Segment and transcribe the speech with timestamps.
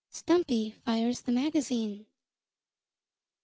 [0.09, 2.07] STUMPY FIRES THE MAGAZINE.